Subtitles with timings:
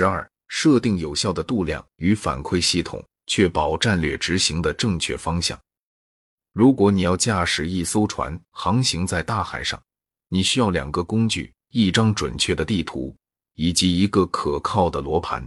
[0.00, 5.60] 十二、设定有效的度量与反馈系统，确保战略执行的正确方向。
[6.54, 9.78] 如果你要驾驶一艘船航行在大海上，
[10.30, 13.14] 你需要两个工具：一张准确的地图
[13.56, 15.46] 以及一个可靠的罗盘。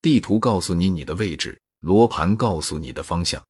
[0.00, 3.44] 地图告诉你你的位置，罗盘告诉你的方向。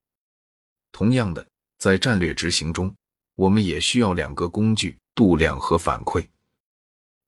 [0.90, 1.46] 同样的，
[1.76, 2.90] 在战略执行中，
[3.34, 6.26] 我们也需要两个工具：度量和反馈。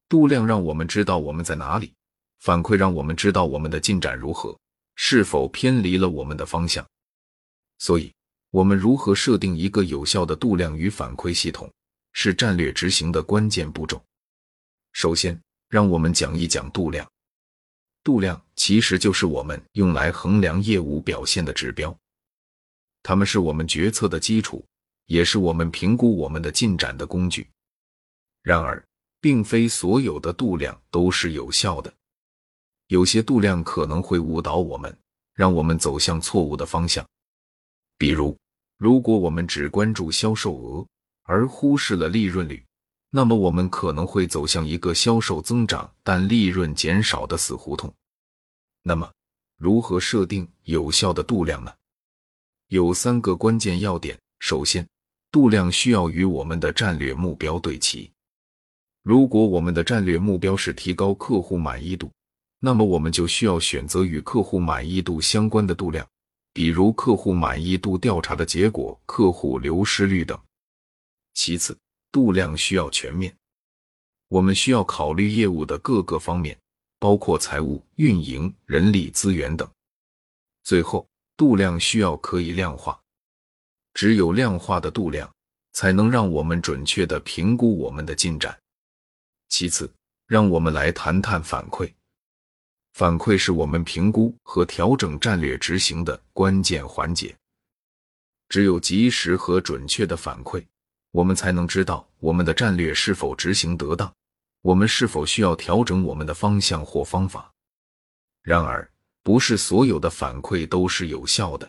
[0.09, 1.93] 度量让我们知道我们在哪里，
[2.41, 4.59] 反馈让我们知道我们的进展如何，
[4.97, 6.87] 是否偏离了我们的方向。
[7.79, 8.13] 所以，
[8.51, 11.71] 我们如何设定一个有效的度量与反馈系统，
[12.13, 14.03] 是战略执行的关键步骤。
[14.93, 17.09] 首先，让我们讲一讲度量。
[18.03, 21.95] 度量其实就是我们用来衡量业务表现的指标，
[23.03, 24.65] 它们是我们决策的基础，
[25.07, 27.47] 也是我们评估我们的进展的工具。
[28.43, 28.83] 然而，
[29.21, 31.93] 并非所有的度量都是有效的，
[32.91, 34.93] 有些度量可能会误导我们，
[35.33, 37.07] 让我们走向错误的方向。
[37.97, 38.37] 比如，
[38.79, 40.85] 如果我们只关注销售额
[41.23, 42.65] 而忽视了利润率，
[43.09, 47.95] 那么我们可能会走向一个销售增长但利润减少的死胡同。
[48.83, 49.09] 那么，
[49.57, 51.73] 如何设定有效的度量呢？
[52.71, 54.19] 有三个关键要点。
[54.41, 54.85] 首先，
[55.31, 58.11] 度量需要与我们的战略目标对齐。
[59.05, 62.11] 如果我们的战略目标是提高客户满意度，
[62.61, 66.07] 那么我们就需要选择与客户满意度相关的度量。
[66.53, 70.39] 比如客户满意度调查的结果、客户流失率等。
[71.33, 71.79] 其次，
[72.11, 73.35] 度量需要全面，
[74.27, 76.59] 我们需要考虑业务的各个方面，
[76.99, 79.71] 包括财务、运营、人力资源等。
[80.65, 83.01] 最后，度量需要可以量化，
[83.95, 85.33] 只有量化的度量，
[85.73, 88.59] 才能让我们准确的评估我们的进展。
[89.49, 89.89] 其次，
[90.27, 91.93] 让我们来谈谈反馈。
[93.01, 97.35] 反馈是我们评估和调整战略执行的关键环节。
[98.51, 100.63] 只有及时和准确的反馈，
[101.11, 104.13] 我们才能知道我们的战略是否执行得当，
[104.61, 107.51] 我们是否需要调整我们的方向或方法。
[108.43, 108.87] 然而，
[109.23, 111.67] 不是所有的反馈都是有效的。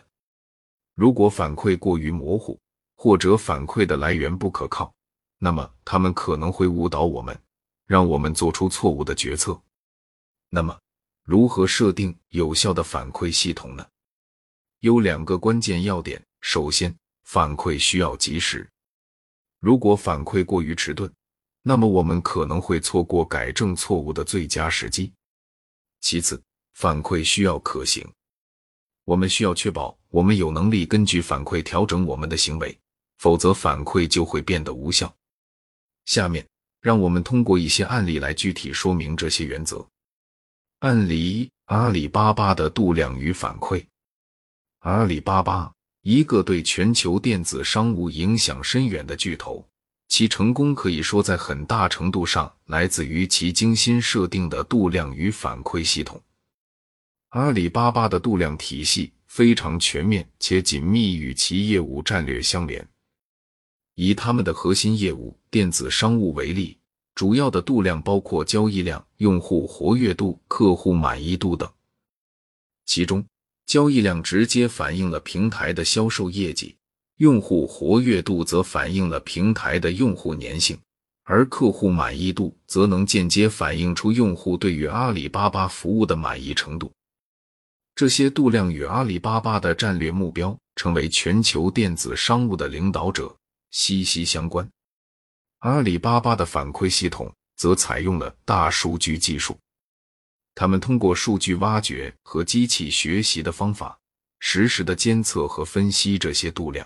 [0.94, 2.60] 如果反馈过于模糊，
[2.94, 4.92] 或者反馈的来源不可靠，
[5.38, 7.34] 那么他们可能会误导我们，
[7.86, 9.58] 让我们做出错误的决策。
[10.50, 10.78] 那么，
[11.24, 13.86] 如何设定有效的反馈系统呢？
[14.80, 16.20] 有两个关键要点。
[16.40, 18.68] 首先，反馈需要及时。
[19.60, 21.08] 如果反馈过于迟钝，
[21.62, 25.12] 那么我们可能会错过改正错误的最佳时机。
[26.00, 26.42] 其次，
[26.74, 28.04] 反馈需要可行。
[29.04, 32.76] 我们需要确保我们有能力根据反馈调整我们的行为，
[33.18, 35.14] 否则反馈就会变得无效。
[36.06, 36.44] 下面，
[36.80, 39.88] 让我们通过一些案例来具体说明这些原则。
[40.82, 43.84] 案例：阿里巴巴的度量与反馈。
[44.80, 49.64] 阿里巴巴，一个对全球电子商务影响深远的巨头，
[50.08, 56.20] 其成功可以说在很大程度上来自于其精心设定的度量与反馈系统。
[57.28, 62.84] 阿里巴巴的度量体系非常全面且紧密与其业务战略相连。
[63.94, 66.76] 以他们的核心业务电子商务为例。
[67.14, 71.70] 主要的度量包括交易量、用户活跃度、客户满意度等。
[72.86, 73.24] 其中，
[73.66, 76.76] 交易量直接反映了平台的销售业绩，
[77.18, 80.78] 用户活跃度则反映了平台的用户粘性，
[81.24, 86.90] 而客户满意度则能间接反映出用户对于阿里巴巴服务的满意程度。
[87.94, 93.36] 这些度量与阿里巴巴的战略目标——成为全球电子商务的领导者——
[93.70, 94.66] 息息相关。
[95.62, 99.56] 阿里巴巴的反馈系统则采用了大数据技术，
[100.56, 103.96] 他们通过数据挖掘和机器学习的方法，
[104.40, 106.84] 实时的监测和分析这些度量。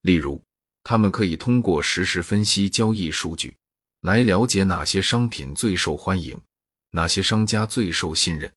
[0.00, 0.42] 例如，
[0.82, 3.54] 他们可以通过实时分析交易数据，
[4.00, 6.40] 来了解哪些商品最受欢迎，
[6.92, 8.50] 哪些商家最受信任，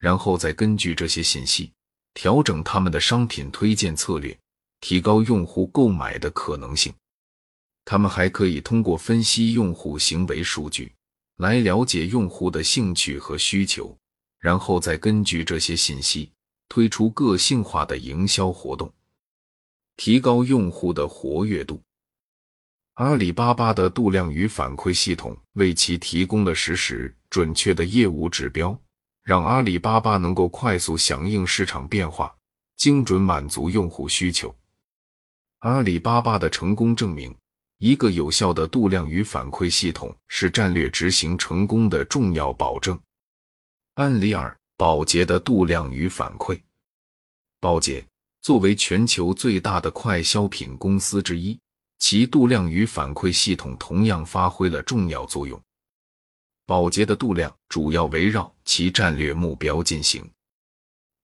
[0.00, 1.72] 然后再根据这些信息
[2.14, 4.36] 调整他们的商品推荐策略，
[4.80, 6.92] 提高用户购买的可能性。
[7.84, 10.92] 他们还可以通过分析用户行为数据
[11.36, 13.96] 来了解用户的兴趣和需求，
[14.38, 16.30] 然后再根据这些信息
[16.68, 18.92] 推出个性化的营销活动，
[19.96, 21.82] 提高用户的活跃度。
[22.94, 28.78] 阿里巴巴的度量与反馈系统为其提供了实时、准确的业务指标，
[29.22, 32.32] 让阿里巴巴能够快速响应市场变化，
[32.76, 34.54] 精准满足用户需求。
[35.60, 37.34] 阿里巴巴的成功证明。
[37.82, 42.96] 一个有效的度量与反馈系统是战略执行成功的重要保证。
[43.94, 46.60] 案例二：宝洁的度量与反馈。
[47.58, 48.06] 宝洁
[48.40, 51.58] 作为全球最大的快消品公司之一，
[51.98, 55.60] 其度量与反馈系统同样发挥了重要作用。
[56.64, 60.24] 宝洁的度量主要围绕其战略目标进行，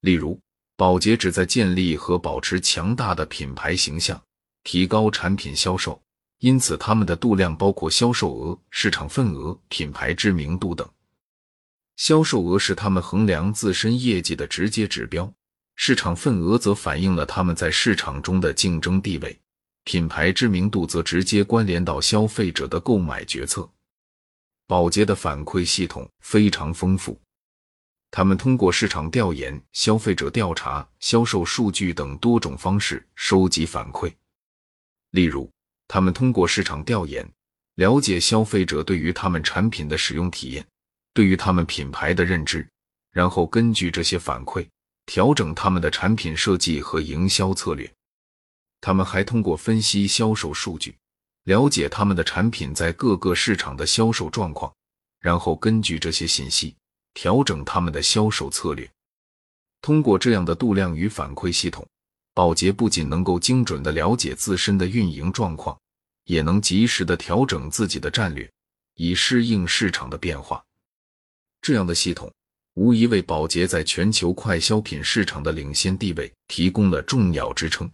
[0.00, 0.36] 例如，
[0.76, 4.20] 宝洁旨在建立和保持强大的品牌形象，
[4.64, 6.02] 提高产品销售，
[6.38, 10.88] 因此他们的度量包括销售额、市场份额、品牌知名度等。
[11.96, 15.32] 销售额是他们衡量自身业绩的直接指标，
[15.74, 19.36] 市场份额则反映了他们在市场中的竞争地位，
[19.82, 23.68] 品牌知名度则直接关联到消费者的购买决策。
[24.68, 27.18] 宝洁的反馈系统非常丰富，
[28.12, 34.12] 他们通过市场调研、消费者调查、销售数据等多种方式收集反馈。
[35.10, 35.50] 例如，
[35.88, 37.28] 他们通过市场调研
[37.74, 40.64] 了解消费者对于他们产品的使用体验。
[41.14, 42.64] 对于他们品牌的认知，
[43.10, 44.64] 然后根据这些反馈
[45.06, 47.90] 调整他们的产品设计和营销策略。
[48.80, 50.94] 他们还通过分析销售数据，
[51.42, 54.72] 了解他们的产品在各个市场的销售状况，
[55.18, 56.76] 然后根据这些信息
[57.14, 58.88] 调整他们的销售策略。
[59.80, 61.84] 通过这样的度量与反馈系统，
[62.38, 65.76] 宝洁不仅能够精准的了解自身的运营状况，
[66.26, 68.48] 也能及时的调整自己的战略，
[68.94, 70.64] 以适应市场的变化。
[71.60, 72.32] 这样的系统
[72.74, 77.90] 无疑为宝洁在全球快消品市场的领先地位提供了重要支撑。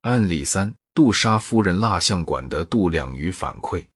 [0.00, 3.86] 案例三：杜莎夫人蜡像馆的度量与反馈。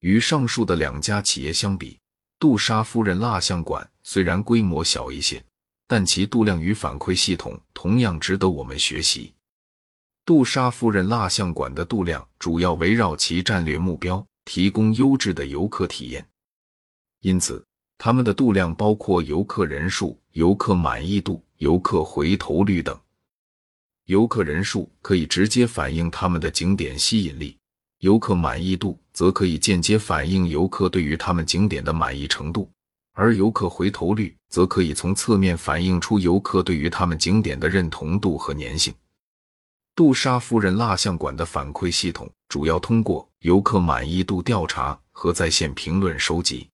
[0.00, 2.00] 与上述的两家企业相比，
[2.38, 5.44] 杜莎夫人蜡像馆虽然规模小一些，
[5.94, 9.34] 但其度量与反馈系统同样值得我们学习。
[10.24, 16.26] 杜莎夫人蜡像馆的度量主要围绕其战略目标，提供优质的游客体验，
[17.20, 17.62] 因此。
[17.98, 22.98] 他们的度量包括游客人数、游客满意度、游客回头率等。
[24.06, 27.58] 游客人数可以直接反映他们的景点吸引力，
[27.98, 32.70] 游客满意度则可以间接反映游客对于他们景点的满意程度，
[33.12, 38.92] 而游客回头率则可以从侧面反映出游客对于他们景点的认同度和粘性。
[39.94, 46.68] 杜莎夫人蜡像馆的反馈系统主要通过游客满意度调查和在线评论收集。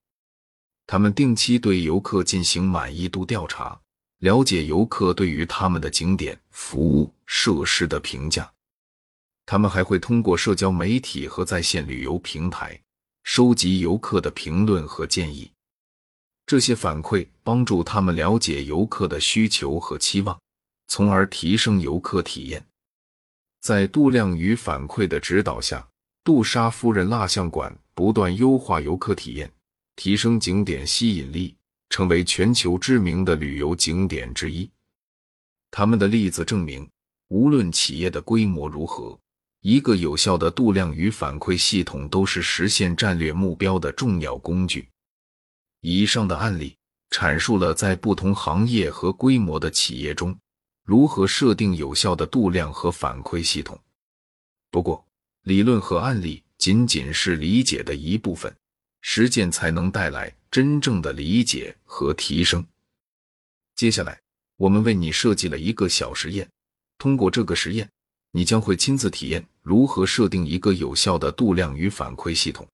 [0.87, 3.79] 他们定期对游客进行满意度调查，
[4.21, 8.51] 了解游客对于他们的景点、服务、设施的评价。
[9.45, 12.81] 他们还会通过社交媒体和在线旅游平台
[13.25, 15.51] 收集游客的评论和建议。
[16.49, 20.41] 这些反馈帮助他们了解游客的需求和期望，
[20.87, 22.67] 从而提升游客体验。
[23.61, 25.87] 在度量与反馈的指导下，
[26.25, 29.53] 杜莎夫人蜡像馆不断优化游客体验。
[29.95, 31.55] 提升景点吸引力，
[31.91, 34.71] 成为全球知名的旅游景点之一。
[35.71, 36.89] 他们的例子证明，
[37.29, 39.21] 无论企业的规模如何，
[39.61, 44.89] 一个有效的度量与反馈系统都是实现战略目标的重要工具。
[45.81, 46.77] 以上的案例
[47.11, 50.39] 阐述了在不同行业和规模的企业中，
[50.85, 53.79] 如何设定有效的度量和反馈系统。
[54.71, 55.07] 不过，
[55.43, 58.55] 理论和案例仅仅是理解的一部分。
[59.01, 62.67] 实践才能带来真正的理解和提升。
[63.77, 64.21] 接下来，
[64.57, 66.51] 我们为你设计了一个小实验。
[66.99, 67.89] 通过这个实验，
[68.33, 72.67] 你将会亲自体验如何设定一个有效的度量与反馈系统。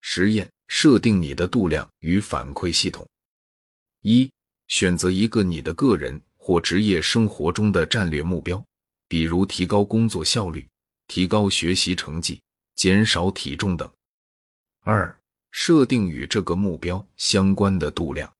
[0.00, 3.06] 实验：设定你的度量与反馈系统。
[4.02, 4.30] 一、
[4.68, 8.64] 选择一个你的个人或职业生活中的战略目标，
[9.08, 10.66] 比如提高工作效率、
[11.08, 12.40] 提高学习成绩、
[12.76, 13.90] 减少体重等。
[14.84, 15.18] 二、
[15.50, 18.32] 设定与这个目标相关的度量，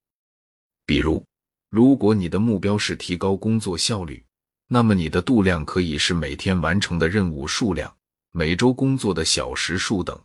[0.87, 1.25] 比如，
[1.71, 4.25] 如果你的目标是提高工作效率，
[4.69, 7.95] 那么你的度量可以是每天完成的任务数量、
[8.33, 10.19] 每周工作的小时数等。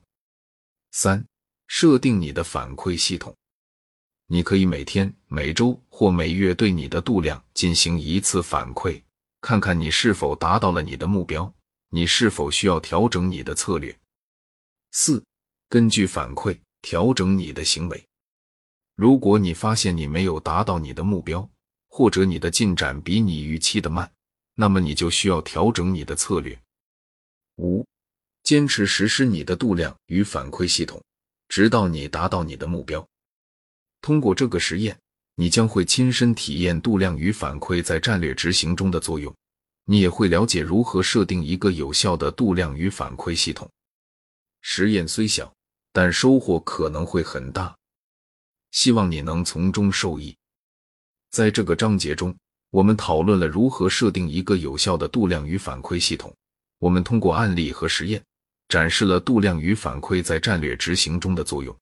[0.92, 1.26] 三、
[1.76, 3.36] 设定你的反馈系统，
[4.28, 9.02] 你可以每天、每周或每月对你的度量进行一次反馈，
[9.42, 11.52] 看看你是否达到了你的目标，
[11.90, 13.98] 你是否需要调整你的策略。
[14.92, 15.26] 四、
[15.68, 16.58] 根据反馈。
[16.84, 18.06] 调整你的行为。
[18.96, 21.50] 如果你发现你没有达到你的目标，
[21.88, 24.12] 或者你的进展比你预期的慢，
[24.56, 26.60] 那么你就需要调整你的策略。
[27.56, 27.88] 五、
[28.44, 31.02] 坚持实施你的度量与反馈系统，
[31.48, 33.08] 直到你达到你的目标。
[34.02, 34.98] 通过这个实验，
[35.36, 39.34] 你将会亲身体验度量与反馈在战略执行中的作用，
[39.86, 43.70] 你也会了解如何设定一个有效的度量与反馈系统。
[44.62, 45.54] 实验虽小。
[45.96, 47.78] 但收获可能会很大。
[48.72, 50.36] 希望你能从中受益。
[51.30, 52.36] 在这个章节中，
[52.72, 56.34] 我们讨论了如何设定一个有效的度量与反馈系统。
[56.80, 58.24] 我们通过案例和实验，
[58.74, 61.78] 展示了度量与反馈在战略执行中的作用。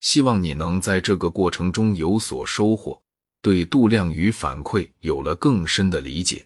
[0.00, 3.00] 希望你能在这个过程中有所收获，
[3.40, 6.44] 对度量与反馈有了更深的理解。